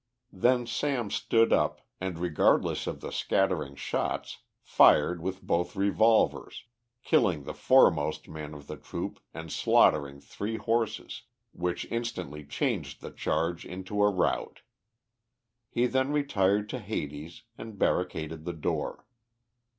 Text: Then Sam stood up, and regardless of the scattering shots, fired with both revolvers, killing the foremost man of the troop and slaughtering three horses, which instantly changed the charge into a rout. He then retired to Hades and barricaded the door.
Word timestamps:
Then 0.33 0.65
Sam 0.65 1.11
stood 1.11 1.53
up, 1.53 1.81
and 1.99 2.17
regardless 2.17 2.87
of 2.87 3.01
the 3.01 3.11
scattering 3.11 3.75
shots, 3.75 4.39
fired 4.63 5.21
with 5.21 5.43
both 5.43 5.75
revolvers, 5.75 6.63
killing 7.03 7.43
the 7.43 7.53
foremost 7.53 8.27
man 8.27 8.55
of 8.55 8.65
the 8.65 8.77
troop 8.77 9.19
and 9.31 9.51
slaughtering 9.51 10.19
three 10.19 10.57
horses, 10.57 11.25
which 11.51 11.85
instantly 11.91 12.43
changed 12.43 13.01
the 13.01 13.11
charge 13.11 13.63
into 13.63 14.01
a 14.01 14.09
rout. 14.09 14.61
He 15.69 15.85
then 15.85 16.11
retired 16.11 16.67
to 16.69 16.79
Hades 16.79 17.43
and 17.55 17.77
barricaded 17.77 18.43
the 18.43 18.53
door. 18.53 19.05